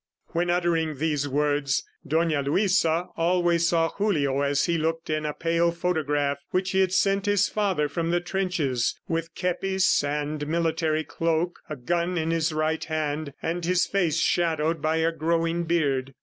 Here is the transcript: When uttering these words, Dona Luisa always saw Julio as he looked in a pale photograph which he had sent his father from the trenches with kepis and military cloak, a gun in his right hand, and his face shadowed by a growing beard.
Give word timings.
When 0.33 0.49
uttering 0.49 0.95
these 0.97 1.27
words, 1.27 1.83
Dona 2.07 2.41
Luisa 2.41 3.09
always 3.17 3.69
saw 3.69 3.89
Julio 3.89 4.41
as 4.41 4.65
he 4.65 4.75
looked 4.79 5.11
in 5.11 5.27
a 5.27 5.33
pale 5.35 5.69
photograph 5.71 6.39
which 6.49 6.71
he 6.71 6.79
had 6.79 6.91
sent 6.91 7.27
his 7.27 7.47
father 7.47 7.87
from 7.87 8.09
the 8.09 8.19
trenches 8.19 8.99
with 9.07 9.35
kepis 9.35 10.03
and 10.03 10.47
military 10.47 11.03
cloak, 11.03 11.59
a 11.69 11.75
gun 11.75 12.17
in 12.17 12.31
his 12.31 12.51
right 12.51 12.83
hand, 12.83 13.33
and 13.43 13.63
his 13.63 13.85
face 13.85 14.17
shadowed 14.17 14.81
by 14.81 14.95
a 14.95 15.11
growing 15.11 15.65
beard. 15.65 16.15